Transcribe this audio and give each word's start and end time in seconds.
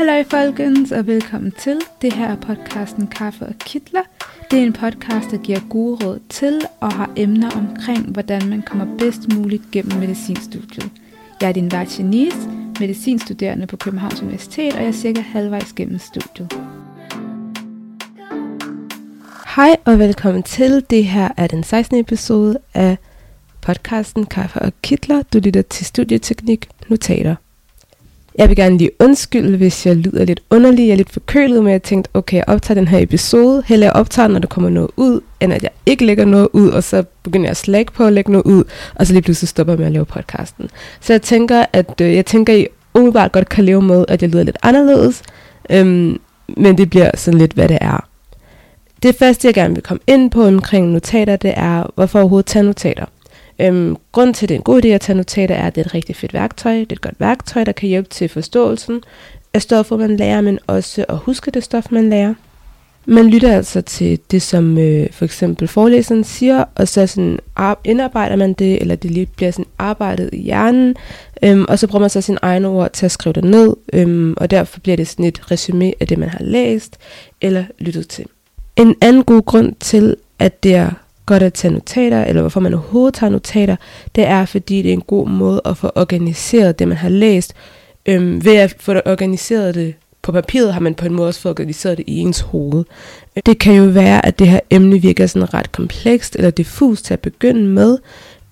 Hallo 0.00 0.24
folkens, 0.30 0.92
og 0.92 1.06
velkommen 1.06 1.52
til. 1.52 1.80
Det 2.02 2.12
her 2.12 2.28
er 2.28 2.36
podcasten 2.36 3.06
Kaffe 3.06 3.46
og 3.46 3.54
Kitler. 3.58 4.02
Det 4.50 4.58
er 4.58 4.62
en 4.62 4.72
podcast, 4.72 5.30
der 5.30 5.36
giver 5.36 5.60
gode 5.68 6.04
råd 6.04 6.20
til 6.28 6.60
og 6.80 6.92
har 6.92 7.10
emner 7.16 7.50
omkring, 7.50 8.10
hvordan 8.12 8.48
man 8.48 8.62
kommer 8.62 8.96
bedst 8.98 9.20
muligt 9.34 9.62
gennem 9.72 9.98
medicinstudiet. 9.98 10.90
Jeg 11.40 11.48
er 11.48 11.52
din 11.52 11.72
vært 11.72 11.98
Janice, 11.98 12.36
medicinstuderende 12.80 13.66
på 13.66 13.76
Københavns 13.76 14.22
Universitet, 14.22 14.74
og 14.74 14.80
jeg 14.80 14.88
er 14.88 14.92
cirka 14.92 15.20
halvvejs 15.20 15.72
gennem 15.72 15.98
studiet. 15.98 16.52
Hej 19.56 19.76
og 19.84 19.98
velkommen 19.98 20.42
til. 20.42 20.84
Det 20.90 21.04
her 21.04 21.28
er 21.36 21.46
den 21.46 21.62
16. 21.62 21.98
episode 21.98 22.58
af 22.74 22.96
podcasten 23.60 24.26
Kaffe 24.26 24.58
og 24.62 24.72
Kitler. 24.82 25.22
Du 25.22 25.38
lytter 25.38 25.62
til 25.62 25.86
Studieteknik 25.86 26.68
Notater. 26.88 27.34
Jeg 28.34 28.48
vil 28.48 28.56
gerne 28.56 28.78
lige 28.78 28.90
undskylde, 29.00 29.56
hvis 29.56 29.86
jeg 29.86 29.96
lyder 29.96 30.24
lidt 30.24 30.40
underlig. 30.50 30.86
Jeg 30.86 30.92
er 30.92 30.96
lidt 30.96 31.12
forkølet, 31.12 31.64
men 31.64 31.72
jeg 31.72 31.82
tænkte, 31.82 32.10
okay, 32.14 32.36
jeg 32.36 32.44
optager 32.46 32.80
den 32.80 32.88
her 32.88 32.98
episode. 32.98 33.62
Heller 33.66 33.86
jeg 33.86 33.92
optager 33.92 34.28
når 34.28 34.38
der 34.38 34.48
kommer 34.48 34.70
noget 34.70 34.90
ud, 34.96 35.20
end 35.40 35.52
at 35.52 35.62
jeg 35.62 35.70
ikke 35.86 36.06
lægger 36.06 36.24
noget 36.24 36.48
ud, 36.52 36.68
og 36.68 36.84
så 36.84 37.04
begynder 37.22 37.46
jeg 37.46 37.50
at 37.50 37.56
slække 37.56 37.92
på 37.92 38.04
at 38.04 38.12
lægge 38.12 38.32
noget 38.32 38.44
ud, 38.44 38.64
og 38.94 39.06
så 39.06 39.12
lige 39.12 39.22
pludselig 39.22 39.48
stopper 39.48 39.72
jeg 39.72 39.78
med 39.78 39.86
at 39.86 39.92
lave 39.92 40.04
podcasten. 40.04 40.70
Så 41.00 41.12
jeg 41.12 41.22
tænker, 41.22 41.64
at 41.72 42.00
øh, 42.00 42.14
jeg 42.14 42.26
tænker, 42.26 42.54
I 42.54 42.66
umiddelbart 42.94 43.32
godt 43.32 43.48
kan 43.48 43.64
leve 43.64 43.82
med, 43.82 44.04
at 44.08 44.22
jeg 44.22 44.30
lyder 44.30 44.42
lidt 44.42 44.58
anderledes, 44.62 45.22
øhm, 45.70 46.20
men 46.56 46.78
det 46.78 46.90
bliver 46.90 47.10
sådan 47.14 47.38
lidt, 47.38 47.52
hvad 47.52 47.68
det 47.68 47.78
er. 47.80 48.06
Det 49.02 49.16
første, 49.16 49.46
jeg 49.46 49.54
gerne 49.54 49.74
vil 49.74 49.82
komme 49.82 50.00
ind 50.06 50.30
på 50.30 50.44
omkring 50.44 50.88
notater, 50.88 51.36
det 51.36 51.52
er, 51.56 51.90
hvorfor 51.94 52.18
overhovedet 52.18 52.46
tage 52.46 52.62
notater. 52.62 53.04
Øhm, 53.60 53.96
grunden 54.12 54.34
til, 54.34 54.44
at 54.44 54.48
det 54.48 54.54
er 54.54 54.58
en 54.58 54.64
god 54.64 54.84
idé 54.84 54.88
at 54.88 55.00
tage 55.00 55.16
notater, 55.16 55.54
er, 55.54 55.66
at 55.66 55.74
det 55.74 55.80
er 55.80 55.84
et 55.84 55.94
rigtig 55.94 56.16
fedt 56.16 56.34
værktøj. 56.34 56.72
Det 56.72 56.80
er 56.80 56.92
et 56.92 57.00
godt 57.00 57.20
værktøj, 57.20 57.64
der 57.64 57.72
kan 57.72 57.88
hjælpe 57.88 58.08
til 58.08 58.28
forståelsen 58.28 59.00
af 59.54 59.62
stoffet, 59.62 59.98
man 59.98 60.16
lærer, 60.16 60.40
men 60.40 60.58
også 60.66 61.04
at 61.08 61.16
huske 61.16 61.50
det 61.50 61.64
stof, 61.64 61.86
man 61.90 62.10
lærer. 62.10 62.34
Man 63.06 63.30
lytter 63.30 63.56
altså 63.56 63.80
til 63.80 64.18
det, 64.30 64.42
som 64.42 64.78
øh, 64.78 65.06
for 65.12 65.24
eksempel 65.24 65.68
forelæseren 65.68 66.24
siger, 66.24 66.64
og 66.74 66.88
så 66.88 67.06
sådan 67.06 67.38
indarbejder 67.84 68.36
man 68.36 68.52
det, 68.52 68.80
eller 68.80 68.96
det 68.96 69.10
lige 69.10 69.26
bliver 69.36 69.50
sådan 69.50 69.66
arbejdet 69.78 70.30
i 70.32 70.42
hjernen, 70.42 70.96
øhm, 71.42 71.64
og 71.68 71.78
så 71.78 71.86
bruger 71.86 72.00
man 72.00 72.10
så 72.10 72.20
sin 72.20 72.38
egne 72.42 72.68
ord 72.68 72.90
til 72.92 73.06
at 73.06 73.12
skrive 73.12 73.32
det 73.32 73.44
ned, 73.44 73.76
øhm, 73.92 74.34
og 74.36 74.50
derfor 74.50 74.80
bliver 74.80 74.96
det 74.96 75.08
sådan 75.08 75.24
et 75.24 75.50
resume 75.50 75.92
af 76.00 76.06
det, 76.06 76.18
man 76.18 76.28
har 76.28 76.44
læst 76.44 76.96
eller 77.40 77.64
lyttet 77.78 78.08
til. 78.08 78.24
En 78.76 78.94
anden 79.00 79.24
god 79.24 79.42
grund 79.42 79.74
til, 79.80 80.16
at 80.38 80.62
det 80.62 80.74
er 80.74 80.90
godt 81.30 81.42
at 81.42 81.52
tage 81.52 81.72
notater, 81.72 82.24
eller 82.24 82.42
hvorfor 82.42 82.60
man 82.60 82.74
overhovedet 82.74 83.14
tager 83.14 83.30
notater, 83.30 83.76
det 84.14 84.26
er, 84.26 84.44
fordi 84.44 84.82
det 84.82 84.88
er 84.88 84.92
en 84.92 85.00
god 85.06 85.28
måde 85.28 85.60
at 85.64 85.76
få 85.76 85.90
organiseret 85.94 86.78
det, 86.78 86.88
man 86.88 86.96
har 86.96 87.08
læst. 87.08 87.54
Øhm, 88.06 88.44
ved 88.44 88.56
at 88.56 88.76
få 88.80 88.94
det 88.94 89.02
organiseret 89.06 89.74
det 89.74 89.94
på 90.22 90.32
papiret, 90.32 90.72
har 90.72 90.80
man 90.80 90.94
på 90.94 91.06
en 91.06 91.14
måde 91.14 91.28
også 91.28 91.40
fået 91.40 91.50
organiseret 91.50 91.98
det 91.98 92.04
i 92.06 92.18
ens 92.18 92.40
hoved. 92.40 92.84
Øh, 93.36 93.42
det 93.46 93.58
kan 93.58 93.74
jo 93.74 93.84
være, 93.84 94.26
at 94.26 94.38
det 94.38 94.48
her 94.48 94.60
emne 94.70 95.02
virker 95.02 95.26
sådan 95.26 95.54
ret 95.54 95.72
komplekst 95.72 96.36
eller 96.36 96.50
diffust 96.50 97.04
til 97.04 97.14
at 97.14 97.20
begynde 97.20 97.66
med, 97.66 97.98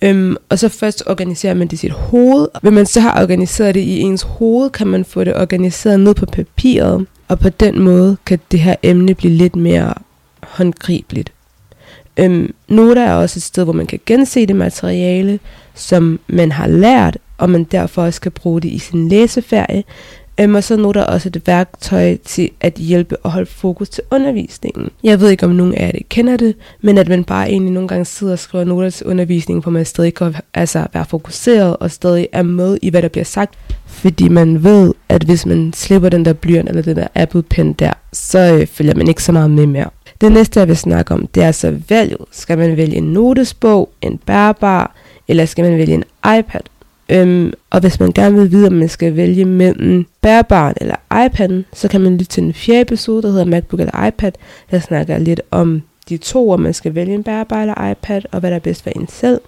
Øhm, 0.02 0.36
og 0.48 0.58
så 0.58 0.68
først 0.68 1.02
organiserer 1.06 1.54
man 1.54 1.66
det 1.66 1.72
i 1.72 1.76
sit 1.76 1.92
hoved. 1.92 2.48
Hvis 2.62 2.72
man 2.72 2.86
så 2.86 3.00
har 3.00 3.22
organiseret 3.22 3.74
det 3.74 3.80
i 3.80 4.00
ens 4.00 4.22
hoved, 4.22 4.70
kan 4.70 4.86
man 4.86 5.04
få 5.04 5.24
det 5.24 5.36
organiseret 5.36 6.00
ned 6.00 6.14
på 6.14 6.26
papiret. 6.26 7.06
Og 7.28 7.38
på 7.38 7.48
den 7.48 7.80
måde 7.80 8.16
kan 8.26 8.38
det 8.50 8.60
her 8.60 8.74
emne 8.82 9.14
blive 9.14 9.32
lidt 9.32 9.56
mere 9.56 9.94
håndgribeligt. 10.42 11.32
Øhm, 12.18 12.54
Nota 12.68 13.00
er 13.00 13.14
også 13.14 13.38
et 13.38 13.42
sted, 13.42 13.64
hvor 13.64 13.72
man 13.72 13.86
kan 13.86 14.00
gense 14.06 14.46
det 14.46 14.56
materiale, 14.56 15.38
som 15.74 16.20
man 16.26 16.52
har 16.52 16.66
lært, 16.66 17.18
og 17.38 17.50
man 17.50 17.64
derfor 17.64 18.02
også 18.02 18.20
kan 18.20 18.32
bruge 18.32 18.60
det 18.60 18.68
i 18.68 18.78
sin 18.78 19.08
læseferie. 19.08 19.84
Øhm, 20.40 20.54
og 20.54 20.64
så 20.64 20.76
noter 20.76 21.04
også 21.04 21.28
et 21.28 21.42
værktøj 21.46 22.16
til 22.24 22.50
at 22.60 22.74
hjælpe 22.74 23.16
og 23.16 23.30
holde 23.30 23.50
fokus 23.50 23.88
til 23.88 24.04
undervisningen. 24.10 24.90
Jeg 25.04 25.20
ved 25.20 25.30
ikke, 25.30 25.46
om 25.46 25.52
nogen 25.52 25.74
af 25.74 25.92
jer 25.94 26.00
kender 26.08 26.36
det, 26.36 26.54
men 26.80 26.98
at 26.98 27.08
man 27.08 27.24
bare 27.24 27.50
egentlig 27.50 27.72
nogle 27.72 27.88
gange 27.88 28.04
sidder 28.04 28.32
og 28.32 28.38
skriver 28.38 28.64
noter 28.64 28.90
til 28.90 29.06
undervisningen, 29.06 29.62
hvor 29.62 29.72
man 29.72 29.84
stadig 29.84 30.14
kan 30.14 30.34
altså, 30.54 30.86
være 30.92 31.04
fokuseret 31.04 31.76
og 31.76 31.90
stadig 31.90 32.28
er 32.32 32.42
med 32.42 32.78
i, 32.82 32.90
hvad 32.90 33.02
der 33.02 33.08
bliver 33.08 33.24
sagt. 33.24 33.54
Fordi 33.86 34.28
man 34.28 34.64
ved, 34.64 34.94
at 35.08 35.22
hvis 35.22 35.46
man 35.46 35.72
slipper 35.72 36.08
den 36.08 36.24
der 36.24 36.32
blyant 36.32 36.68
eller 36.68 36.82
den 36.82 36.96
der 36.96 37.06
Apple 37.14 37.42
Pen 37.42 37.72
der, 37.72 37.92
så 38.12 38.54
øh, 38.54 38.66
følger 38.66 38.94
man 38.94 39.08
ikke 39.08 39.22
så 39.22 39.32
meget 39.32 39.50
med 39.50 39.66
mere. 39.66 39.90
Det 40.20 40.32
næste, 40.32 40.60
jeg 40.60 40.68
vil 40.68 40.76
snakke 40.76 41.14
om, 41.14 41.26
det 41.26 41.42
er 41.42 41.52
så 41.52 41.78
valget. 41.88 42.20
Skal 42.30 42.58
man 42.58 42.76
vælge 42.76 42.96
en 42.96 43.12
notesbog, 43.12 43.90
en 44.02 44.18
bærbar, 44.18 44.94
eller 45.28 45.44
skal 45.44 45.64
man 45.64 45.78
vælge 45.78 45.94
en 45.94 46.04
iPad? 46.38 46.60
Øhm, 47.08 47.52
og 47.70 47.80
hvis 47.80 48.00
man 48.00 48.12
gerne 48.12 48.38
vil 48.38 48.52
vide, 48.52 48.66
om 48.66 48.72
man 48.72 48.88
skal 48.88 49.16
vælge 49.16 49.44
mellem 49.44 50.06
bærbaren 50.20 50.74
eller 50.80 50.94
iPad'en, 51.12 51.64
så 51.72 51.88
kan 51.88 52.00
man 52.00 52.12
lytte 52.12 52.24
til 52.24 52.42
den 52.42 52.54
fjerde 52.54 52.80
episode, 52.80 53.22
der 53.22 53.28
hedder 53.28 53.44
MacBook 53.44 53.80
eller 53.80 54.06
iPad. 54.06 54.32
Der 54.70 54.78
snakker 54.78 55.18
lidt 55.18 55.40
om 55.50 55.82
de 56.08 56.16
to, 56.16 56.50
om 56.50 56.60
man 56.60 56.74
skal 56.74 56.94
vælge 56.94 57.14
en 57.14 57.22
bærbar 57.22 57.60
eller 57.60 57.90
iPad, 57.90 58.22
og 58.32 58.40
hvad 58.40 58.50
der 58.50 58.56
er 58.56 58.60
bedst 58.60 58.82
for 58.82 58.90
en 58.90 59.08
selv. 59.08 59.40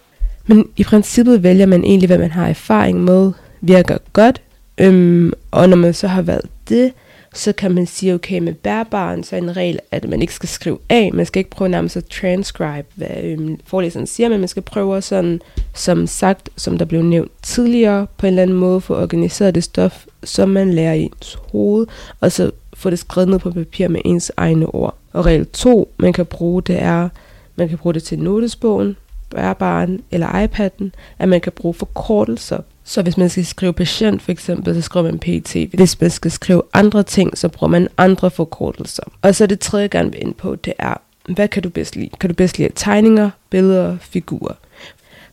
Men 0.47 0.67
i 0.77 0.85
princippet 0.85 1.43
vælger 1.43 1.67
man 1.67 1.85
egentlig, 1.85 2.07
hvad 2.07 2.19
man 2.19 2.31
har 2.31 2.49
erfaring 2.49 3.05
med, 3.05 3.33
virker 3.61 3.99
godt. 4.13 4.41
Øhm, 4.79 5.33
og 5.51 5.69
når 5.69 5.77
man 5.77 5.95
så 5.95 6.07
har 6.07 6.23
valgt 6.23 6.51
det, 6.69 6.93
så 7.35 7.53
kan 7.53 7.75
man 7.75 7.87
sige, 7.87 8.15
okay, 8.15 8.39
med 8.39 8.55
bærbaren, 8.55 9.25
så 9.25 9.37
er 9.37 9.41
en 9.41 9.57
regel, 9.57 9.79
at 9.91 10.09
man 10.09 10.21
ikke 10.23 10.35
skal 10.35 10.49
skrive 10.49 10.79
af. 10.89 11.11
Man 11.15 11.27
skal 11.27 11.41
ikke 11.41 11.51
prøve 11.51 11.69
nærmest 11.69 11.97
at 11.97 12.05
transcribe, 12.05 12.89
hvad 12.95 13.23
øhm, 13.23 13.61
forelæseren 13.67 14.07
siger, 14.07 14.29
men 14.29 14.41
man 14.41 14.49
skal 14.49 14.63
prøve 14.63 15.03
sådan, 15.03 15.41
som 15.75 16.07
sagt, 16.07 16.51
som 16.57 16.79
der 16.79 16.85
blev 16.85 17.03
nævnt 17.03 17.33
tidligere, 17.43 18.07
på 18.17 18.27
en 18.27 18.29
eller 18.29 18.43
anden 18.43 18.57
måde 18.57 18.81
få 18.81 18.95
organiseret 18.97 19.55
det 19.55 19.65
stof, 19.65 20.07
som 20.25 20.49
man 20.49 20.75
lærer 20.75 20.95
i 20.95 21.03
ens 21.03 21.39
hoved, 21.53 21.87
og 22.21 22.33
så 22.33 22.51
få 22.75 22.91
det 22.91 22.99
skrevet 22.99 23.29
ned 23.29 23.39
på 23.39 23.51
papir 23.51 23.89
med 23.89 24.01
ens 24.05 24.33
egne 24.37 24.67
ord. 24.67 24.97
Og 25.13 25.27
regel 25.27 25.47
2, 25.47 25.93
man 25.97 26.13
kan 26.13 26.27
bruge, 26.27 26.63
det 26.63 26.83
er, 26.83 27.09
man 27.57 27.69
kan 27.69 27.79
bruge 27.79 27.95
det 27.95 28.03
til 28.03 28.19
notesbogen, 28.19 28.97
bærbaren 29.31 30.01
eller 30.11 30.47
iPad'en, 30.47 30.91
at 31.19 31.29
man 31.29 31.41
kan 31.41 31.53
bruge 31.53 31.75
forkortelser 31.75 32.59
så 32.85 33.03
hvis 33.03 33.17
man 33.17 33.29
skal 33.29 33.47
skrive 33.47 33.73
patient 33.73 34.23
for 34.23 34.33
eksempel, 34.33 34.75
så 34.75 34.81
skriver 34.81 35.05
man 35.05 35.19
PT. 35.19 35.57
Hvis 35.75 36.01
man 36.01 36.11
skal 36.11 36.31
skrive 36.31 36.63
andre 36.73 37.03
ting, 37.03 37.39
så 37.39 37.49
bruger 37.49 37.71
man 37.71 37.89
andre 37.99 38.31
forkortelser. 38.31 39.03
Og 39.23 39.35
så 39.35 39.47
det 39.47 39.61
tredje, 39.61 39.83
jeg 39.83 39.91
gerne 39.91 40.13
vil 40.13 40.23
ind 40.23 40.35
på, 40.35 40.57
det 40.57 40.73
er, 40.79 40.95
hvad 41.29 41.49
kan 41.49 41.63
du 41.63 41.69
bedst 41.69 41.97
lide? 41.97 42.11
Kan 42.21 42.31
du 42.31 42.35
bedst 42.35 42.59
lide 42.59 42.69
tegninger, 42.75 43.31
billeder, 43.51 43.97
figurer? 44.01 44.55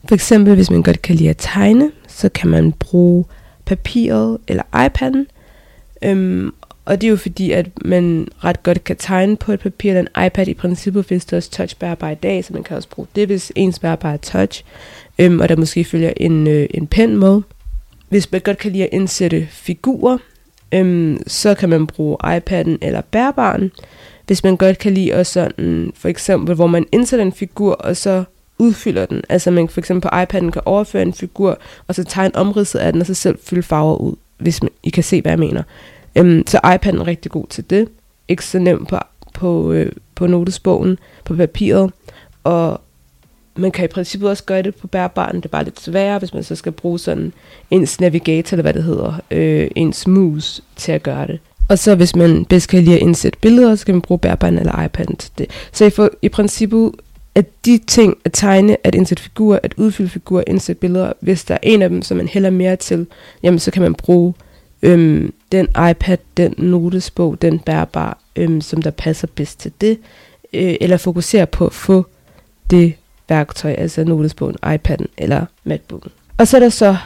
For 0.07 0.15
eksempel, 0.15 0.55
hvis 0.55 0.69
man 0.69 0.83
godt 0.83 1.01
kan 1.01 1.15
lide 1.15 1.29
at 1.29 1.37
tegne, 1.39 1.91
så 2.07 2.29
kan 2.29 2.49
man 2.49 2.71
bruge 2.71 3.25
papiret 3.65 4.37
eller 4.47 4.63
iPad'en. 4.75 5.25
Øhm, 6.01 6.53
og 6.87 7.01
det 7.01 7.07
er 7.07 7.11
jo 7.11 7.17
fordi, 7.17 7.51
at 7.51 7.65
man 7.85 8.27
ret 8.43 8.63
godt 8.63 8.83
kan 8.83 8.95
tegne 8.95 9.37
på 9.37 9.51
et 9.51 9.59
papir 9.59 9.89
eller 9.89 10.01
en 10.01 10.25
iPad. 10.25 10.47
I 10.47 10.53
princippet 10.53 11.05
findes 11.05 11.25
der 11.25 11.37
også 11.37 11.51
touchbærbar 11.51 12.09
i 12.09 12.15
dag, 12.15 12.45
så 12.45 12.53
man 12.53 12.63
kan 12.63 12.77
også 12.77 12.89
bruge 12.89 13.07
det, 13.15 13.27
hvis 13.27 13.51
ens 13.55 13.79
bærbar 13.79 14.13
er 14.13 14.17
touch. 14.17 14.63
Øhm, 15.19 15.39
og 15.39 15.49
der 15.49 15.55
måske 15.55 15.83
følger 15.83 16.13
en, 16.17 16.47
øh, 16.47 16.67
en 16.73 16.87
pen 16.87 17.17
med. 17.17 17.41
Hvis 18.09 18.31
man 18.31 18.41
godt 18.41 18.57
kan 18.57 18.71
lide 18.71 18.83
at 18.83 18.89
indsætte 18.91 19.47
figurer, 19.51 20.17
øhm, 20.71 21.19
så 21.27 21.55
kan 21.55 21.69
man 21.69 21.87
bruge 21.87 22.17
iPad'en 22.23 22.77
eller 22.81 23.01
bærbaren. 23.11 23.71
Hvis 24.27 24.43
man 24.43 24.57
godt 24.57 24.77
kan 24.77 24.93
lide 24.93 25.13
også 25.13 25.33
sådan, 25.33 25.91
for 25.95 26.07
eksempel, 26.09 26.55
hvor 26.55 26.67
man 26.67 26.85
indsætter 26.91 27.25
en 27.25 27.33
figur, 27.33 27.73
og 27.73 27.97
så 27.97 28.23
udfylder 28.59 29.05
den. 29.05 29.21
Altså 29.29 29.51
man 29.51 29.69
for 29.69 29.81
eksempel 29.81 30.09
på 30.09 30.15
iPad'en 30.15 30.49
kan 30.49 30.61
overføre 30.65 31.01
en 31.01 31.13
figur, 31.13 31.59
og 31.87 31.95
så 31.95 32.03
tegne 32.03 32.35
omridset 32.35 32.79
af 32.79 32.91
den, 32.91 33.01
og 33.01 33.07
så 33.07 33.13
selv 33.13 33.37
fylde 33.43 33.63
farver 33.63 33.95
ud, 33.95 34.15
hvis 34.37 34.63
man, 34.63 34.71
I 34.83 34.89
kan 34.89 35.03
se, 35.03 35.21
hvad 35.21 35.31
jeg 35.31 35.39
mener. 35.39 35.63
Øhm, 36.17 36.47
så 36.47 36.59
iPad'en 36.63 36.99
er 36.99 37.07
rigtig 37.07 37.31
god 37.31 37.45
til 37.49 37.69
det. 37.69 37.87
Ikke 38.27 38.45
så 38.45 38.59
nemt 38.59 38.87
på, 38.87 38.97
på, 39.33 39.71
øh, 39.71 39.91
på 40.15 40.27
notesbogen, 40.27 40.99
på 41.25 41.35
papiret. 41.35 41.91
Og 42.43 42.81
man 43.55 43.71
kan 43.71 43.85
i 43.85 43.87
princippet 43.87 44.29
også 44.29 44.43
gøre 44.43 44.61
det 44.61 44.75
på 44.75 44.87
bærbaren. 44.87 45.35
Det 45.35 45.45
er 45.45 45.49
bare 45.49 45.63
lidt 45.63 45.81
sværere, 45.81 46.19
hvis 46.19 46.33
man 46.33 46.43
så 46.43 46.55
skal 46.55 46.71
bruge 46.71 46.99
sådan 46.99 47.33
ens 47.71 47.99
navigator, 47.99 48.55
eller 48.55 48.61
hvad 48.61 48.73
det 48.73 48.83
hedder, 48.83 49.19
øh, 49.31 49.67
ens 49.75 50.07
mus 50.07 50.61
til 50.75 50.91
at 50.91 51.03
gøre 51.03 51.27
det. 51.27 51.39
Og 51.69 51.79
så 51.79 51.95
hvis 51.95 52.15
man 52.15 52.45
bedst 52.45 52.69
kan 52.69 52.83
lide 52.83 52.95
at 52.95 53.01
indsætte 53.01 53.39
billeder, 53.41 53.75
så 53.75 53.85
kan 53.85 53.95
man 53.95 54.01
bruge 54.01 54.19
bærbaren 54.19 54.57
eller 54.57 54.71
iPad'en 54.71 55.15
til 55.15 55.31
det. 55.37 55.49
Så 55.71 55.85
i, 55.85 55.89
for, 55.89 56.09
i 56.21 56.29
princippet 56.29 56.91
at 57.35 57.65
de 57.65 57.79
ting, 57.87 58.17
at 58.25 58.31
tegne, 58.33 58.77
at 58.83 58.95
indsætte 58.95 59.23
figurer, 59.23 59.59
at 59.63 59.73
udfylde 59.77 60.09
figurer, 60.09 60.43
indsætte 60.47 60.79
billeder, 60.79 61.13
hvis 61.19 61.43
der 61.43 61.53
er 61.53 61.59
en 61.63 61.81
af 61.81 61.89
dem, 61.89 62.01
som 62.01 62.17
man 62.17 62.27
hælder 62.27 62.49
mere 62.49 62.75
til, 62.75 63.07
jamen 63.43 63.59
så 63.59 63.71
kan 63.71 63.81
man 63.81 63.93
bruge 63.93 64.33
øhm, 64.81 65.33
den 65.51 65.67
iPad, 65.89 66.17
den 66.37 66.53
notesbog, 66.57 67.41
den 67.41 67.59
bærbar, 67.59 68.17
øhm, 68.35 68.61
som 68.61 68.81
der 68.81 68.91
passer 68.91 69.27
bedst 69.35 69.59
til 69.59 69.71
det, 69.81 69.99
øh, 70.53 70.75
eller 70.81 70.97
fokusere 70.97 71.45
på 71.45 71.65
at 71.65 71.73
få 71.73 72.05
det 72.69 72.93
værktøj, 73.29 73.71
altså 73.71 74.03
notesbogen, 74.03 74.55
iPad'en 74.65 75.05
eller 75.17 75.45
MacBook'en. 75.67 76.09
Og 76.37 76.47
så 76.47 76.57
er 76.57 76.61
der 76.61 76.69
så 76.69 76.97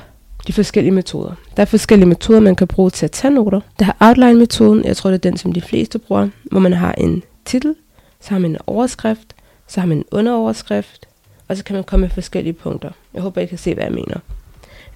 de 0.47 0.53
forskellige 0.53 0.93
metoder. 0.93 1.35
Der 1.57 1.61
er 1.61 1.65
forskellige 1.65 2.07
metoder, 2.09 2.39
man 2.39 2.55
kan 2.55 2.67
bruge 2.67 2.89
til 2.89 3.05
at 3.05 3.11
tage 3.11 3.33
noter. 3.33 3.61
Der 3.79 3.85
er 3.85 3.93
outline-metoden, 3.99 4.85
jeg 4.85 4.97
tror 4.97 5.09
det 5.09 5.15
er 5.15 5.29
den, 5.29 5.37
som 5.37 5.53
de 5.53 5.61
fleste 5.61 5.99
bruger, 5.99 6.29
hvor 6.43 6.59
man 6.59 6.73
har 6.73 6.91
en 6.91 7.23
titel, 7.45 7.75
så 8.21 8.29
har 8.29 8.39
man 8.39 8.51
en 8.51 8.57
overskrift, 8.67 9.35
så 9.67 9.79
har 9.79 9.87
man 9.87 9.97
en 9.97 10.03
underoverskrift, 10.11 11.05
og 11.47 11.57
så 11.57 11.63
kan 11.63 11.73
man 11.73 11.83
komme 11.83 12.01
med 12.01 12.09
forskellige 12.09 12.53
punkter. 12.53 12.89
Jeg 13.13 13.21
håber, 13.21 13.41
I 13.41 13.45
kan 13.45 13.57
se, 13.57 13.73
hvad 13.73 13.83
jeg 13.83 13.93
mener. 13.93 14.17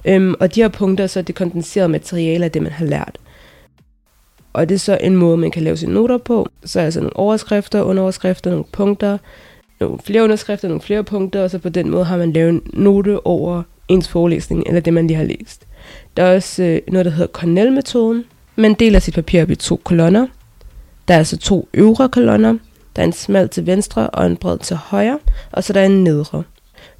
Øhm, 0.06 0.36
og 0.40 0.56
de 0.56 0.62
her 0.62 0.68
punkter, 0.68 1.08
så 1.08 1.20
er 1.20 1.24
det 1.24 1.36
kondenserede 1.36 1.90
materiale 1.90 2.46
af 2.46 2.52
det, 2.52 2.62
man 2.62 2.72
har 2.72 2.86
lært. 2.86 3.18
Og 4.54 4.70
det 4.70 4.76
er 4.76 4.80
så 4.80 4.98
en 5.02 5.16
måde, 5.16 5.38
man 5.38 5.52
kan 5.52 5.64
lave 5.64 5.78
sine 5.78 5.94
noter 5.94 6.18
på. 6.18 6.50
Så 6.66 6.80
er 6.80 6.86
altså 6.86 7.00
nogle 7.00 7.18
overskrifter, 7.18 7.82
underoverskrifter, 7.82 8.50
nogle 8.50 8.66
punkter, 8.72 9.18
nogle 9.80 10.00
flere 10.04 10.24
underskrifter, 10.24 10.68
nogle 10.68 10.82
flere 10.82 11.04
punkter, 11.04 11.44
og 11.44 11.52
så 11.52 11.60
på 11.60 11.70
den 11.70 11.90
måde 11.90 12.06
har 12.06 12.18
man 12.18 12.34
lavet 12.34 12.50
en 12.50 12.62
note 12.74 13.26
over 13.26 13.64
ens 13.88 14.08
forelæsning, 14.08 14.64
eller 14.68 14.82
det, 14.82 14.94
man 14.94 15.08
lige 15.08 15.18
har 15.18 15.24
læst. 15.24 15.68
Der 16.18 16.24
er 16.24 16.36
også 16.36 16.64
øh, 16.64 16.82
noget, 16.88 17.06
der 17.06 17.12
hedder 17.12 17.32
Cornell-metoden. 17.32 18.24
Man 18.56 18.74
deler 18.74 19.00
sit 19.00 19.14
papir 19.14 19.42
op 19.42 19.50
i 19.50 19.56
to 19.56 19.82
kolonner. 19.84 20.28
Der 21.08 21.14
er 21.14 21.18
altså 21.18 21.38
to 21.38 21.70
øvre 21.74 22.10
kolonner. 22.10 22.58
Der 22.96 23.02
er 23.02 23.06
en 23.06 23.14
smal 23.14 23.50
til 23.50 23.66
venstre 23.66 24.10
og 24.10 24.26
en 24.26 24.38
bred 24.38 24.58
til 24.58 24.76
højre, 24.76 25.20
og 25.52 25.64
så 25.64 25.74
der 25.74 25.82
er 25.82 25.86
en 25.86 26.04
nedre. 26.04 26.44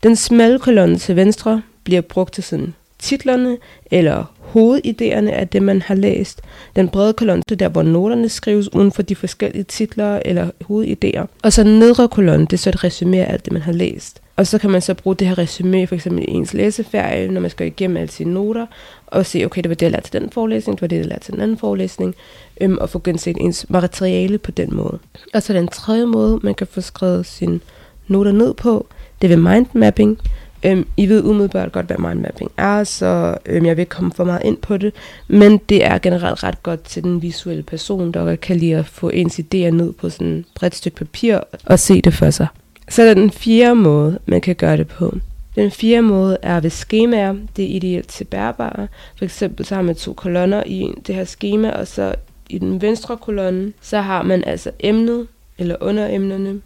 Den 0.04 0.16
smalle 0.16 0.60
kolonne 0.60 0.98
til 0.98 1.16
venstre 1.16 1.62
bliver 1.84 2.02
brugt 2.02 2.34
til 2.34 2.44
sådan 2.44 2.74
titlerne 3.06 3.58
eller 3.92 4.24
hovedidéerne 4.54 5.32
af 5.32 5.48
det, 5.48 5.64
man 5.64 5.82
har 5.82 5.96
læst. 5.96 6.42
Den 6.76 6.90
brede 6.90 7.14
kolonne 7.14 7.44
er 7.52 7.56
der, 7.56 7.70
hvor 7.70 7.84
noterne 7.84 8.30
skrives 8.30 8.74
uden 8.74 8.92
for 8.92 9.02
de 9.02 9.16
forskellige 9.16 9.64
titler 9.64 10.20
eller 10.26 10.50
hovedidéer. 10.64 11.26
Og 11.44 11.54
så 11.54 11.64
nedre 11.64 12.08
kolonne, 12.08 12.46
det 12.46 12.54
er 12.54 12.58
så 12.58 12.70
et 12.70 12.84
resume 12.84 13.26
af 13.26 13.34
alt 13.34 13.46
det, 13.46 13.54
man 13.54 13.62
har 13.62 13.72
læst. 13.72 14.22
Og 14.36 14.48
så 14.48 14.58
kan 14.58 14.70
man 14.70 14.82
så 14.82 14.94
bruge 14.94 15.16
det 15.16 15.28
her 15.28 15.38
resume 15.38 15.88
for 15.88 15.96
eksempel 15.96 16.24
i 16.24 16.32
ens 16.32 16.54
læseferie, 16.54 17.28
når 17.32 17.42
man 17.42 17.50
skal 17.50 17.68
igennem 17.68 17.98
alle 17.98 18.12
sine 18.12 18.34
noter, 18.34 18.66
og 19.08 19.26
se, 19.26 19.46
okay, 19.46 19.62
det 19.62 19.70
var 19.70 19.76
det, 19.76 19.82
jeg 19.82 19.92
lærte 19.92 20.12
til 20.12 20.22
den 20.22 20.30
forelæsning, 20.30 20.78
det 20.78 20.82
var 20.82 20.88
det, 20.88 20.98
jeg 20.98 21.06
lærte 21.06 21.24
til 21.24 21.34
den 21.34 21.42
anden 21.42 21.58
forelæsning, 21.58 22.16
øhm, 22.62 22.78
og 22.82 22.90
få 22.90 23.02
genset 23.04 23.38
ens 23.40 23.66
materiale 23.70 24.38
på 24.38 24.52
den 24.52 24.76
måde. 24.76 25.00
Og 25.34 25.44
så 25.44 25.54
den 25.54 25.68
tredje 25.68 26.06
måde, 26.06 26.40
man 26.44 26.56
kan 26.56 26.68
få 26.68 26.82
skrevet 26.82 27.26
sine 27.26 27.60
noter 28.08 28.32
ned 28.32 28.54
på, 28.54 28.88
det 29.22 29.32
er 29.32 29.36
ved 29.36 29.44
mindmapping. 29.44 30.20
Øhm, 30.64 30.88
I 30.98 31.10
ved 31.10 31.24
umiddelbart 31.24 31.72
godt, 31.72 31.86
hvad 31.86 31.98
mindmapping 31.98 32.52
er, 32.58 32.84
så 32.84 33.38
øhm, 33.46 33.66
jeg 33.66 33.78
vil 33.78 33.82
ikke 33.82 33.90
komme 33.90 34.12
for 34.16 34.24
meget 34.24 34.42
ind 34.46 34.58
på 34.58 34.78
det. 34.78 34.94
Men 35.28 35.58
det 35.58 35.86
er 35.86 35.98
generelt 35.98 36.44
ret 36.44 36.64
godt 36.64 36.84
til 36.84 37.04
den 37.04 37.22
visuelle 37.22 37.64
person, 37.64 38.12
der 38.12 38.36
kan 38.36 38.58
lide 38.58 38.76
at 38.76 38.86
få 38.86 39.10
ens 39.10 39.40
idéer 39.40 39.70
ned 39.70 39.94
på 39.94 40.10
sådan 40.10 40.34
et 40.34 40.46
bredt 40.56 40.76
stykke 40.76 40.98
papir 40.98 41.40
og 41.66 41.80
se 41.80 42.02
det 42.02 42.14
for 42.14 42.30
sig. 42.30 42.48
Så 42.90 43.02
er 43.02 43.06
der 43.06 43.14
den 43.14 43.32
fjerde 43.32 43.76
måde, 43.76 44.20
man 44.26 44.42
kan 44.42 44.56
gøre 44.56 44.78
det 44.78 44.88
på. 44.88 45.18
Den 45.56 45.72
fjerde 45.72 46.02
måde 46.02 46.38
er 46.42 46.60
ved 46.60 46.70
skemaer. 46.70 47.36
Det 47.56 47.66
er 47.66 47.76
ideelt 47.76 48.08
til 48.08 48.24
bærbare. 48.24 48.88
For 49.18 49.26
eksempel 49.26 49.66
så 49.66 49.76
har 49.76 49.82
man 49.82 49.96
to 49.96 50.14
kolonner 50.14 50.64
i 50.66 50.94
det 51.08 51.16
her 51.16 51.24
skema, 51.24 51.70
og 51.70 51.88
så 51.88 52.16
i 52.50 52.58
den 52.58 52.82
venstre 52.82 53.18
kolonne, 53.18 53.74
så 53.82 54.02
har 54.02 54.24
man 54.24 54.44
altså 54.44 54.72
emnet, 54.80 55.28
eller 55.58 55.76
underemnerne, 55.82 56.62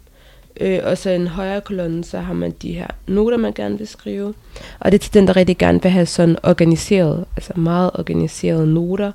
Øh, 0.60 0.80
og 0.84 0.98
så 0.98 1.10
i 1.10 1.14
den 1.14 1.26
højre 1.26 1.60
kolonne, 1.60 2.04
så 2.04 2.18
har 2.18 2.32
man 2.32 2.50
de 2.50 2.72
her 2.72 2.86
noter, 3.06 3.36
man 3.36 3.52
gerne 3.52 3.78
vil 3.78 3.86
skrive. 3.86 4.34
Og 4.80 4.92
det 4.92 4.98
er 4.98 5.02
til 5.02 5.14
den, 5.14 5.26
der 5.26 5.36
rigtig 5.36 5.58
gerne 5.58 5.82
vil 5.82 5.90
have 5.90 6.06
sådan 6.06 6.36
organiseret, 6.42 7.24
altså 7.36 7.52
meget 7.56 7.90
organiserede 7.94 8.74
noter. 8.74 9.12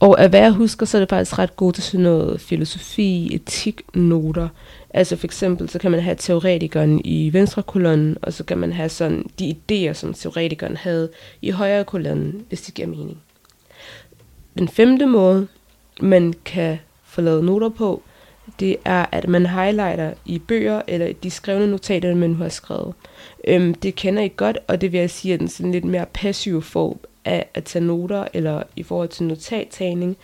Og 0.00 0.22
af 0.22 0.28
hvad 0.28 0.40
jeg 0.40 0.50
husker, 0.50 0.86
så 0.86 0.98
er 0.98 1.00
det 1.00 1.08
faktisk 1.08 1.38
ret 1.38 1.56
godt 1.56 1.74
til 1.74 1.84
sådan 1.84 2.00
noget 2.00 2.40
filosofi, 2.40 3.34
etik, 3.34 3.82
noter. 3.94 4.48
Altså 4.90 5.16
for 5.16 5.26
eksempel, 5.26 5.68
så 5.68 5.78
kan 5.78 5.90
man 5.90 6.00
have 6.00 6.16
teoretikeren 6.18 7.00
i 7.04 7.32
venstre 7.32 7.62
kolonnen, 7.62 8.16
og 8.22 8.32
så 8.32 8.44
kan 8.44 8.58
man 8.58 8.72
have 8.72 8.88
sådan 8.88 9.26
de 9.38 9.56
idéer, 9.56 9.92
som 9.92 10.14
teoretikeren 10.14 10.76
havde 10.76 11.08
i 11.42 11.50
højre 11.50 11.84
kolonnen, 11.84 12.44
hvis 12.48 12.62
det 12.62 12.74
giver 12.74 12.88
mening. 12.88 13.18
Den 14.58 14.68
femte 14.68 15.06
måde, 15.06 15.46
man 16.00 16.34
kan 16.44 16.78
få 17.04 17.20
lavet 17.20 17.44
noter 17.44 17.68
på, 17.68 18.02
det 18.60 18.76
er, 18.84 19.06
at 19.12 19.28
man 19.28 19.46
highlighter 19.46 20.12
i 20.24 20.38
bøger, 20.38 20.82
eller 20.88 21.12
de 21.22 21.30
skrevne 21.30 21.66
notater, 21.66 22.14
man 22.14 22.34
har 22.34 22.48
skrevet. 22.48 22.94
Øhm, 23.48 23.74
det 23.74 23.94
kender 23.94 24.22
I 24.22 24.32
godt, 24.36 24.58
og 24.68 24.80
det 24.80 24.92
vil 24.92 25.00
jeg 25.00 25.10
sige, 25.10 25.34
at 25.34 25.40
den 25.40 25.48
sådan 25.48 25.72
lidt 25.72 25.84
mere 25.84 26.06
passive 26.12 26.62
form 26.62 26.98
af 27.24 27.46
at 27.54 27.64
tage 27.64 27.84
noter, 27.84 28.24
eller 28.34 28.62
i 28.76 28.82
forhold 28.82 29.08
til 29.08 29.24
notattagning. 29.24 30.16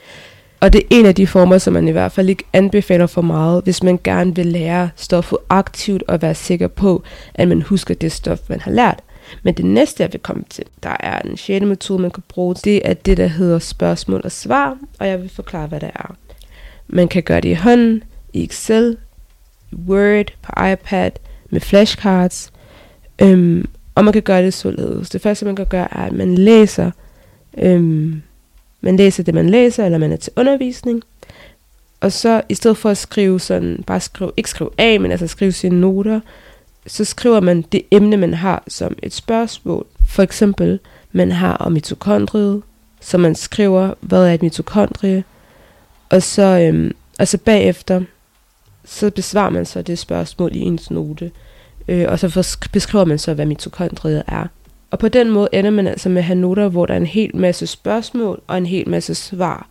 Og 0.60 0.72
det 0.72 0.80
er 0.80 0.86
en 0.90 1.06
af 1.06 1.14
de 1.14 1.26
former, 1.26 1.58
som 1.58 1.72
man 1.72 1.88
i 1.88 1.90
hvert 1.90 2.12
fald 2.12 2.28
ikke 2.28 2.44
anbefaler 2.52 3.06
for 3.06 3.22
meget, 3.22 3.64
hvis 3.64 3.82
man 3.82 3.98
gerne 4.04 4.34
vil 4.36 4.46
lære 4.46 4.90
stoffet 4.96 5.38
aktivt 5.48 6.02
og 6.08 6.22
være 6.22 6.34
sikker 6.34 6.68
på, 6.68 7.02
at 7.34 7.48
man 7.48 7.62
husker 7.62 7.94
det 7.94 8.12
stof, 8.12 8.38
man 8.48 8.60
har 8.60 8.70
lært. 8.70 9.00
Men 9.42 9.54
det 9.54 9.64
næste, 9.64 10.02
jeg 10.02 10.12
vil 10.12 10.20
komme 10.20 10.44
til, 10.50 10.64
der 10.82 10.96
er 11.00 11.20
en 11.20 11.36
sjette 11.36 11.66
metode, 11.66 12.02
man 12.02 12.10
kan 12.10 12.22
bruge, 12.28 12.54
det 12.54 12.88
er 12.88 12.94
det, 12.94 13.16
der 13.16 13.26
hedder 13.26 13.58
spørgsmål 13.58 14.20
og 14.24 14.32
svar, 14.32 14.78
og 14.98 15.08
jeg 15.08 15.22
vil 15.22 15.28
forklare, 15.28 15.66
hvad 15.66 15.80
det 15.80 15.90
er. 15.94 16.16
Man 16.88 17.08
kan 17.08 17.22
gøre 17.22 17.40
det 17.40 17.48
i 17.48 17.54
hånden, 17.54 18.02
i 18.32 18.44
Excel, 18.44 18.96
i 19.70 19.74
Word, 19.74 20.26
på 20.42 20.52
iPad, 20.72 21.10
med 21.50 21.60
flashcards. 21.60 22.52
Øhm, 23.22 23.68
og 23.94 24.04
man 24.04 24.12
kan 24.12 24.22
gøre 24.22 24.42
det 24.42 24.54
således. 24.54 25.10
Det 25.10 25.20
første, 25.20 25.46
man 25.46 25.56
kan 25.56 25.66
gøre, 25.66 25.88
er, 25.96 26.06
at 26.06 26.12
man 26.12 26.34
læser, 26.34 26.90
øhm, 27.58 28.22
man 28.80 28.96
læser 28.96 29.22
det, 29.22 29.34
man 29.34 29.50
læser, 29.50 29.84
eller 29.84 29.98
man 29.98 30.12
er 30.12 30.16
til 30.16 30.32
undervisning. 30.36 31.02
Og 32.00 32.12
så 32.12 32.42
i 32.48 32.54
stedet 32.54 32.76
for 32.76 32.90
at 32.90 32.98
skrive 32.98 33.40
sådan, 33.40 33.84
bare 33.86 34.00
skrive, 34.00 34.32
ikke 34.36 34.50
skrive 34.50 34.70
af, 34.78 35.00
men 35.00 35.10
altså 35.10 35.26
skrive 35.26 35.52
sine 35.52 35.80
noter, 35.80 36.20
så 36.86 37.04
skriver 37.04 37.40
man 37.40 37.62
det 37.62 37.82
emne, 37.90 38.16
man 38.16 38.34
har 38.34 38.64
som 38.68 38.96
et 39.02 39.12
spørgsmål. 39.12 39.86
For 40.06 40.22
eksempel, 40.22 40.78
man 41.12 41.32
har 41.32 41.56
om 41.56 41.72
mitokondriet, 41.72 42.62
så 43.00 43.18
man 43.18 43.34
skriver, 43.34 43.94
hvad 44.00 44.26
er 44.26 44.32
et 44.32 44.42
mitokondrie, 44.42 45.24
og 46.08 46.22
så, 46.22 46.42
øhm, 46.42 46.94
og 47.18 47.28
så 47.28 47.38
bagefter, 47.38 48.02
så 48.90 49.10
besvarer 49.10 49.50
man 49.50 49.66
så 49.66 49.82
det 49.82 49.98
spørgsmål 49.98 50.56
i 50.56 50.58
ens 50.58 50.90
note, 50.90 51.30
øh, 51.88 52.06
og 52.08 52.18
så 52.18 52.58
beskriver 52.72 53.04
man 53.04 53.18
så, 53.18 53.34
hvad 53.34 53.46
mitokondriet 53.46 54.22
er. 54.28 54.46
Og 54.90 54.98
på 54.98 55.08
den 55.08 55.30
måde 55.30 55.48
ender 55.52 55.70
man 55.70 55.86
altså 55.86 56.08
med 56.08 56.18
at 56.18 56.24
have 56.24 56.38
noter, 56.38 56.68
hvor 56.68 56.86
der 56.86 56.94
er 56.94 56.98
en 56.98 57.06
hel 57.06 57.36
masse 57.36 57.66
spørgsmål 57.66 58.40
og 58.46 58.58
en 58.58 58.66
hel 58.66 58.88
masse 58.88 59.14
svar. 59.14 59.66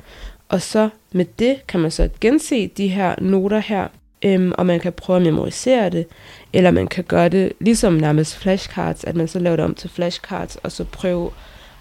Og 0.50 0.62
så 0.62 0.90
med 1.12 1.26
det 1.40 1.68
kan 1.68 1.80
man 1.80 1.92
så 1.92 2.10
gense 2.22 2.68
de 2.68 2.88
her 2.88 3.16
noter 3.22 3.60
her, 3.60 3.88
øhm, 4.24 4.52
og 4.58 4.66
man 4.66 4.80
kan 4.80 4.94
prøve 4.94 5.18
at 5.18 5.24
memorisere 5.24 5.90
det, 5.90 6.06
eller 6.54 6.72
man 6.72 6.88
kan 6.88 7.04
gøre 7.04 7.30
det 7.30 7.54
ligesom 7.60 7.94
nærmest 7.94 8.36
flashcards, 8.36 9.04
at 9.04 9.16
man 9.16 9.28
så 9.28 9.40
laver 9.40 9.56
det 9.56 9.66
om 9.66 9.76
til 9.76 9.90
flashcards, 9.90 10.56
og 10.56 10.72
så 10.72 10.84
prøve 10.84 11.32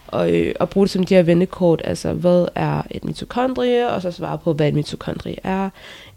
og, 0.08 0.32
øh, 0.32 0.54
at 0.60 0.68
bruge 0.68 0.86
det 0.86 0.92
som 0.92 1.04
de 1.04 1.14
her 1.14 1.22
vendekort, 1.22 1.82
altså 1.84 2.12
hvad 2.12 2.46
er 2.54 2.82
et 2.90 3.04
mitokondrie, 3.04 3.90
og 3.90 4.02
så 4.02 4.10
svare 4.10 4.38
på, 4.38 4.52
hvad 4.52 4.68
et 4.68 4.74
mitokondrie 4.74 5.36
er, 5.44 5.70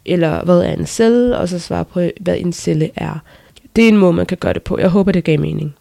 eller 0.06 0.44
hvad 0.44 0.60
er 0.60 0.74
en 0.74 0.86
celle, 0.86 1.38
og 1.38 1.50
så 1.50 1.60
svare 1.60 1.86
på, 1.86 2.02
hvad 2.20 2.38
en 2.38 2.54
celle 2.54 2.90
er. 2.96 3.20
Det 3.76 3.84
er 3.84 3.88
en 3.88 3.98
måde, 3.98 4.14
man 4.14 4.26
kan 4.26 4.38
gøre 4.38 4.54
det 4.54 4.64
på. 4.64 4.78
Jeg 4.80 4.90
håber, 4.90 5.12
det 5.12 5.24
gav 5.24 5.40
mening. 5.40 5.76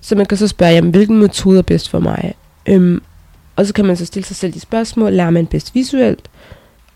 Så 0.00 0.14
man 0.14 0.26
kan 0.26 0.38
så 0.38 0.48
spørge, 0.48 0.72
jamen, 0.72 0.90
hvilken 0.90 1.18
metode 1.18 1.58
er 1.58 1.62
bedst 1.62 1.88
for 1.88 1.98
mig? 1.98 2.34
Øhm, 2.66 3.02
og 3.56 3.66
så 3.66 3.74
kan 3.74 3.84
man 3.84 3.96
så 3.96 4.06
stille 4.06 4.26
sig 4.26 4.36
selv 4.36 4.52
de 4.52 4.60
spørgsmål, 4.60 5.12
lærer 5.12 5.30
man 5.30 5.46
bedst 5.46 5.74
visuelt, 5.74 6.30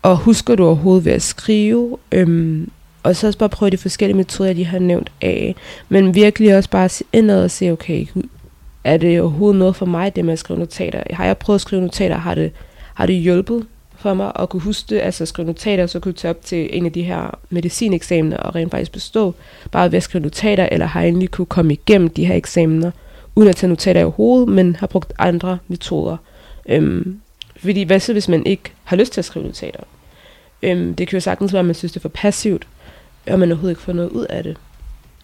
og 0.01 0.17
husker 0.17 0.55
du 0.55 0.65
overhovedet 0.65 1.05
ved 1.05 1.11
at 1.11 1.21
skrive, 1.21 1.97
øhm, 2.11 2.69
og 3.03 3.15
så 3.15 3.27
også 3.27 3.39
bare 3.39 3.49
prøve 3.49 3.69
de 3.69 3.77
forskellige 3.77 4.17
metoder, 4.17 4.53
de 4.53 4.65
har 4.65 4.79
nævnt 4.79 5.11
af, 5.21 5.55
men 5.89 6.15
virkelig 6.15 6.57
også 6.57 6.69
bare 6.69 6.89
se 6.89 7.03
indad 7.13 7.43
og 7.43 7.51
se, 7.51 7.71
okay, 7.71 8.07
er 8.83 8.97
det 8.97 9.21
overhovedet 9.21 9.59
noget 9.59 9.75
for 9.75 9.85
mig, 9.85 10.15
det 10.15 10.25
med 10.25 10.33
at 10.33 10.39
skrive 10.39 10.59
notater? 10.59 11.03
Har 11.11 11.25
jeg 11.25 11.37
prøvet 11.37 11.57
at 11.57 11.61
skrive 11.61 11.81
notater, 11.81 12.17
har 12.17 12.35
det, 12.35 12.51
har 12.93 13.05
det 13.05 13.15
hjulpet? 13.15 13.65
for 13.99 14.13
mig 14.13 14.31
at 14.39 14.49
kunne 14.49 14.61
huske 14.61 14.95
det, 14.95 15.01
altså 15.01 15.25
skrive 15.25 15.45
notater, 15.45 15.87
så 15.87 15.99
kunne 15.99 16.09
jeg 16.09 16.15
tage 16.15 16.29
op 16.29 16.45
til 16.45 16.69
en 16.77 16.85
af 16.85 16.91
de 16.91 17.03
her 17.03 17.39
medicineksamener 17.49 18.37
og 18.37 18.55
rent 18.55 18.71
faktisk 18.71 18.91
bestå, 18.91 19.35
bare 19.71 19.91
ved 19.91 19.97
at 19.97 20.03
skrive 20.03 20.21
notater, 20.21 20.69
eller 20.71 20.85
har 20.85 21.01
jeg 21.01 21.07
egentlig 21.07 21.31
kunne 21.31 21.45
komme 21.45 21.73
igennem 21.73 22.09
de 22.09 22.25
her 22.25 22.35
eksamener, 22.35 22.91
uden 23.35 23.49
at 23.49 23.55
tage 23.55 23.69
notater 23.69 24.01
i 24.01 24.11
hovedet, 24.15 24.49
men 24.49 24.75
har 24.75 24.87
brugt 24.87 25.13
andre 25.17 25.57
metoder. 25.67 26.17
Øhm, 26.65 27.19
fordi 27.57 27.83
hvad 27.83 27.99
så, 27.99 28.13
hvis 28.13 28.27
man 28.27 28.45
ikke 28.45 28.71
har 28.83 28.95
lyst 28.95 29.13
til 29.13 29.21
at 29.21 29.25
skrive 29.25 29.45
notater? 29.45 29.83
Øhm, 30.61 30.95
det 30.95 31.07
kan 31.07 31.17
jo 31.17 31.21
sagtens 31.21 31.53
være, 31.53 31.59
at 31.59 31.65
man 31.65 31.75
synes, 31.75 31.91
det 31.91 31.99
er 31.99 32.01
for 32.01 32.09
passivt, 32.09 32.67
og 33.27 33.39
man 33.39 33.51
overhovedet 33.51 33.71
ikke 33.71 33.81
får 33.81 33.93
noget 33.93 34.09
ud 34.09 34.25
af 34.25 34.43
det. 34.43 34.57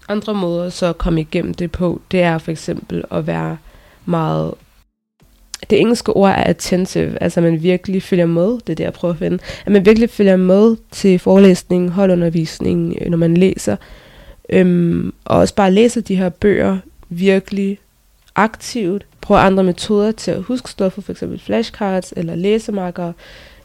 Andre 0.07 0.33
måder 0.33 0.69
så 0.69 0.85
at 0.85 0.97
komme 0.97 1.21
igennem 1.21 1.53
det 1.53 1.71
på, 1.71 2.01
det 2.12 2.21
er 2.21 2.38
for 2.38 2.51
eksempel 2.51 3.03
at 3.12 3.27
være 3.27 3.57
meget 4.05 4.53
det 5.69 5.79
engelske 5.79 6.13
ord 6.13 6.29
er 6.29 6.43
attentive, 6.43 7.24
altså 7.24 7.41
man 7.41 7.63
virkelig 7.63 8.03
følger 8.03 8.25
med, 8.25 8.51
det 8.51 8.69
er 8.69 8.75
det, 8.75 8.83
jeg 8.83 8.93
prøver 8.93 9.13
at 9.13 9.19
finde, 9.19 9.39
at 9.65 9.71
man 9.71 9.85
virkelig 9.85 10.09
følger 10.09 10.35
med 10.35 10.75
til 10.91 11.19
forelæsning, 11.19 11.91
holdundervisningen, 11.91 12.97
øh, 13.01 13.09
når 13.09 13.17
man 13.17 13.38
læser, 13.38 13.75
øhm, 14.50 15.13
og 15.25 15.38
også 15.38 15.55
bare 15.55 15.71
læser 15.71 16.01
de 16.01 16.15
her 16.15 16.29
bøger 16.29 16.77
virkelig 17.09 17.79
aktivt, 18.35 19.05
prøver 19.21 19.41
andre 19.41 19.63
metoder 19.63 20.12
til 20.12 20.31
at 20.31 20.41
huske 20.41 20.69
stoffer, 20.69 21.01
for 21.01 21.12
eksempel 21.12 21.39
flashcards 21.39 22.13
eller 22.17 22.35
læsemarkere, 22.35 23.13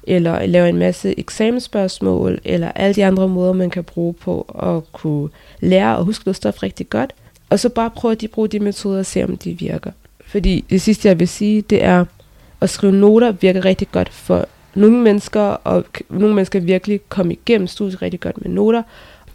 eller 0.02 0.46
lave 0.46 0.68
en 0.68 0.78
masse 0.78 1.18
eksamensspørgsmål, 1.18 2.40
eller 2.44 2.72
alle 2.72 2.94
de 2.94 3.04
andre 3.04 3.28
måder, 3.28 3.52
man 3.52 3.70
kan 3.70 3.84
bruge 3.84 4.14
på 4.14 4.40
at 4.62 4.92
kunne 4.92 5.28
lære 5.60 5.96
og 5.96 6.04
huske 6.04 6.22
noget 6.26 6.36
stof 6.36 6.62
rigtig 6.62 6.90
godt. 6.90 7.12
Og 7.50 7.58
så 7.58 7.68
bare 7.68 7.90
prøve 7.90 8.12
at 8.12 8.20
de 8.20 8.28
bruge 8.28 8.48
de 8.48 8.60
metoder 8.60 8.98
og 8.98 9.06
se, 9.06 9.24
om 9.24 9.36
de 9.36 9.58
virker. 9.58 9.90
Fordi 10.26 10.64
det 10.70 10.80
sidste, 10.80 11.08
jeg 11.08 11.20
vil 11.20 11.28
sige, 11.28 11.62
det 11.62 11.84
er, 11.84 12.04
at 12.60 12.70
skrive 12.70 12.92
noter 12.92 13.32
virker 13.32 13.64
rigtig 13.64 13.88
godt 13.92 14.08
for 14.08 14.46
nogle 14.74 14.98
mennesker, 14.98 15.40
og 15.40 15.84
nogle 16.08 16.34
mennesker 16.34 16.60
virkelig 16.60 17.00
komme 17.08 17.32
igennem 17.32 17.66
studiet 17.66 18.02
rigtig 18.02 18.20
godt 18.20 18.42
med 18.42 18.50
noter, 18.50 18.82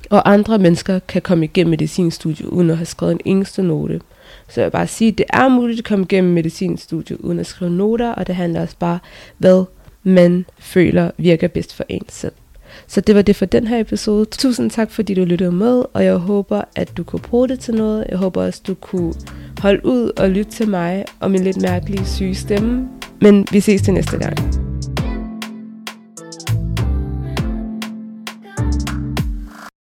og 0.10 0.32
andre 0.34 0.58
mennesker 0.58 1.00
kan 1.00 1.22
komme 1.22 1.46
igennem 1.46 1.70
medicinstudiet 1.70 2.48
uden 2.48 2.70
at 2.70 2.78
have 2.78 2.86
skrevet 2.86 3.14
en 3.14 3.22
eneste 3.26 3.64
note. 3.64 4.02
Så 4.50 4.62
jeg 4.62 4.66
vil 4.66 4.72
bare 4.72 4.88
sige, 4.88 5.12
at 5.12 5.18
det 5.18 5.26
er 5.30 5.48
muligt 5.48 5.80
at 5.80 5.86
komme 5.86 6.06
igennem 6.06 6.34
medicinstudiet 6.34 7.18
uden 7.20 7.40
at 7.40 7.46
skrive 7.46 7.72
noter, 7.72 8.12
og 8.12 8.28
det 8.28 8.36
handler 8.36 8.62
også 8.62 8.76
bare, 8.80 9.00
hvad 9.38 9.66
man 10.06 10.46
føler 10.60 11.12
virker 11.18 11.48
bedst 11.48 11.74
for 11.74 11.86
en 11.90 12.06
selv. 12.10 12.34
Så 12.88 13.02
det 13.02 13.16
var 13.16 13.22
det 13.22 13.36
for 13.36 13.46
den 13.46 13.68
her 13.68 13.80
episode. 13.80 14.26
Tusind 14.26 14.72
tak, 14.72 14.92
fordi 14.92 15.14
du 15.14 15.26
lyttede 15.26 15.52
med, 15.52 15.84
og 15.94 16.06
jeg 16.06 16.16
håber, 16.16 16.62
at 16.76 16.98
du 16.98 17.04
kunne 17.04 17.20
bruge 17.20 17.48
det 17.48 17.60
til 17.60 17.74
noget. 17.74 18.06
Jeg 18.10 18.18
håber 18.18 18.44
også, 18.44 18.62
du 18.68 18.74
kunne 18.74 19.14
holde 19.60 19.86
ud 19.86 20.12
og 20.18 20.30
lytte 20.30 20.52
til 20.52 20.70
mig 20.70 21.06
og 21.20 21.32
min 21.32 21.44
lidt 21.44 21.62
mærkelige 21.62 22.06
syge 22.06 22.36
stemme. 22.36 22.88
Men 23.22 23.48
vi 23.52 23.60
ses 23.60 23.82
til 23.82 23.94
næste 23.94 24.18
gang. 24.18 24.65